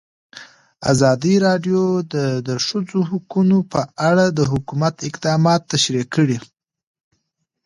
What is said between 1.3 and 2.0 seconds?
راډیو